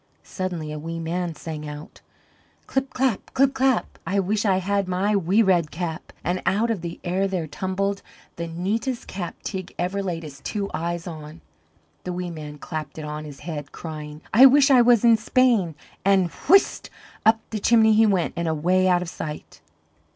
Suddenly 0.23 0.71
a 0.71 0.79
wee 0.79 0.97
man 0.99 1.35
sang 1.35 1.69
out: 1.69 2.01
"Clip, 2.65 2.91
clap, 2.91 3.31
clip, 3.35 3.53
clap, 3.53 3.99
I 4.03 4.19
wish 4.19 4.45
I 4.45 4.57
had 4.57 4.87
my 4.87 5.15
wee 5.15 5.43
red 5.43 5.69
cap!" 5.69 6.11
And 6.23 6.41
out 6.43 6.71
of 6.71 6.81
the 6.81 6.99
air 7.03 7.27
there 7.27 7.45
tumbled 7.45 8.01
the 8.35 8.47
neatest 8.47 9.05
cap 9.05 9.35
Teig 9.43 9.75
ever 9.77 10.01
laid 10.01 10.23
his 10.23 10.39
two 10.39 10.71
eyes 10.73 11.05
on. 11.05 11.41
The 12.03 12.13
wee 12.13 12.31
man 12.31 12.57
clapped 12.57 12.97
it 12.97 13.05
on 13.05 13.25
his 13.25 13.41
head, 13.41 13.71
crying: 13.71 14.21
"I 14.33 14.47
wish 14.47 14.71
I 14.71 14.81
was 14.81 15.03
in 15.05 15.17
Spain!" 15.17 15.75
and 16.03 16.31
whist 16.49 16.89
up 17.23 17.39
the 17.51 17.59
chimney 17.59 17.93
he 17.93 18.07
went, 18.07 18.33
and 18.35 18.47
away 18.47 18.87
out 18.87 19.03
of 19.03 19.07
sight. 19.09 19.61